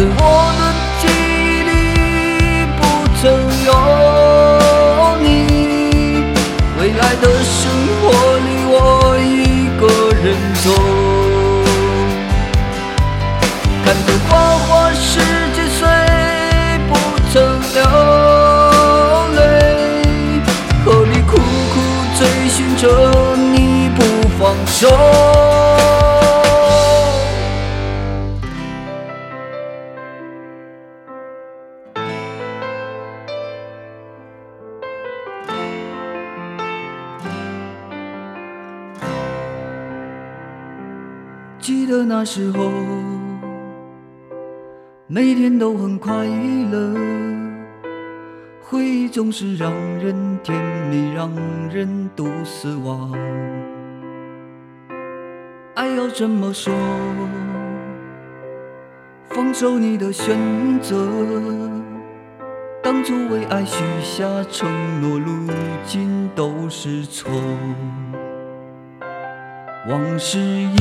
[0.00, 0.22] 我
[0.58, 0.60] 的
[1.00, 1.70] 记忆里
[2.76, 2.80] 不
[3.20, 3.22] 曾
[3.64, 3.68] 有
[5.20, 5.26] 你，
[6.78, 7.58] 未来的生
[8.00, 8.04] 活
[8.38, 8.72] 里我
[9.18, 9.82] 一个
[10.22, 10.26] 人
[10.62, 10.66] 走，
[13.84, 14.30] 看着花
[14.66, 15.18] 花世
[15.54, 15.80] 界虽
[16.88, 16.90] 不
[17.32, 17.34] 曾
[17.74, 17.76] 流
[19.34, 19.36] 泪，
[20.84, 21.74] 何必苦苦
[22.16, 22.82] 追寻着
[23.36, 23.98] 你不
[24.38, 25.47] 放手？
[41.68, 42.70] 记得那时候，
[45.06, 46.94] 每天都很快乐，
[48.62, 51.30] 回忆总是让人甜蜜，让
[51.68, 53.12] 人独死亡。
[55.74, 56.72] 爱要怎么说？
[59.28, 60.34] 放手你的选
[60.80, 61.06] 择，
[62.82, 64.66] 当初为爱许下承
[65.02, 65.52] 诺，如
[65.84, 67.30] 今都是错。
[69.86, 70.76] 往事遗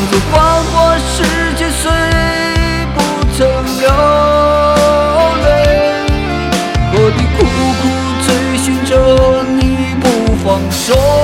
[0.00, 1.22] 看着花花世
[1.56, 1.92] 界虽
[2.94, 2.98] 不
[3.36, 3.38] 曾
[3.80, 3.86] 流
[5.44, 5.46] 泪，
[6.90, 7.82] 何必苦苦
[8.24, 8.26] 追
[8.56, 8.90] 寻着
[9.42, 9.60] 你
[10.00, 10.04] 不
[10.42, 11.19] 放手？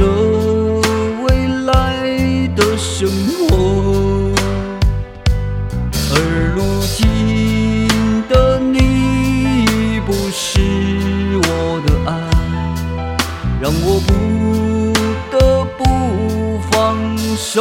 [0.00, 0.06] 这
[1.22, 1.28] 未
[1.66, 1.68] 来
[2.56, 3.06] 的生
[3.50, 4.32] 活，
[6.10, 6.16] 而
[6.56, 6.58] 如
[6.96, 6.98] 今
[8.26, 8.78] 的你
[9.66, 10.58] 已不是
[11.42, 11.48] 我
[11.86, 12.10] 的爱，
[13.60, 14.10] 让我不
[15.30, 15.36] 得
[15.76, 15.80] 不
[16.70, 16.96] 放
[17.36, 17.60] 手。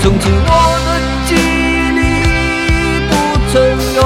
[0.00, 0.50] 曾经我
[0.86, 0.88] 的
[1.26, 2.00] 记忆里
[3.10, 3.12] 不
[3.50, 3.52] 曾
[3.96, 3.98] 有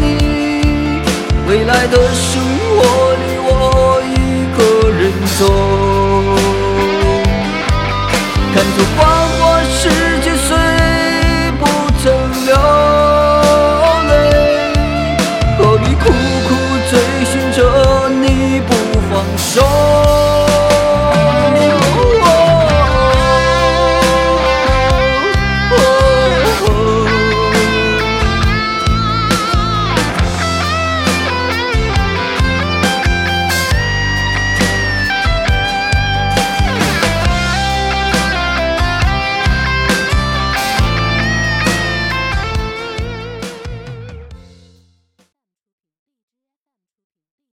[0.00, 0.02] 你，
[1.46, 2.40] 未来的生
[2.78, 2.80] 活
[3.12, 3.25] 里。
[5.38, 5.46] 中
[8.54, 9.45] 看着光